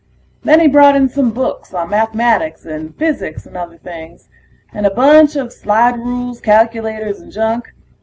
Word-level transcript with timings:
Then 0.41 0.59
he 0.59 0.67
brought 0.67 0.95
in 0.95 1.09
some 1.09 1.29
books 1.29 1.75
on 1.75 1.91
mathematics 1.91 2.65
and 2.65 2.97
physics 2.97 3.45
and 3.45 3.55
other 3.55 3.77
things, 3.77 4.29
and 4.73 4.87
a 4.87 4.89
bunch 4.89 5.35
of 5.35 5.53
slide 5.53 5.99
rules, 5.99 6.41
calculators, 6.41 7.19
and 7.19 7.31
junk. 7.31 7.71